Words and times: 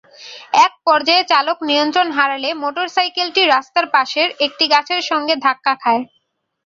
একপর্যায়ে 0.65 1.23
চালক 1.31 1.57
নিয়ন্ত্রণ 1.69 2.07
হারালে 2.17 2.49
মোটরসাইকেলটি 2.61 3.41
রাস্তার 3.45 3.85
পাশের 3.93 4.29
একটি 4.45 4.65
গাছের 4.73 5.01
সঙ্গে 5.11 5.33
ধাক্কা 5.45 5.73
খায়। 5.81 6.03